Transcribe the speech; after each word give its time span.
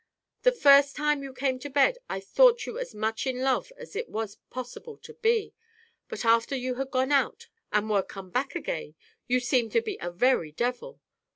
The 0.41 0.51
first 0.51 0.95
time 0.95 1.21
you 1.21 1.31
came 1.31 1.59
to 1.59 1.69
bed 1.69 1.99
I 2.09 2.19
thought 2.19 2.65
you 2.65 2.79
as 2.79 2.95
much 2.95 3.27
in 3.27 3.41
love 3.43 3.71
as 3.77 3.95
it 3.95 4.09
was 4.09 4.39
possible 4.49 4.97
to 4.97 5.13
be; 5.13 5.53
but 6.09 6.25
after 6.25 6.55
you 6.55 6.73
had 6.73 6.89
gone 6.89 7.11
out 7.11 7.49
and 7.71 7.87
were 7.87 8.01
come 8.01 8.31
back 8.31 8.55
again, 8.55 8.95
you 9.27 9.39
seemed 9.39 9.71
to 9.73 9.81
be 9.83 9.99
a 10.01 10.09
very 10.09 10.51
devil. 10.51 10.99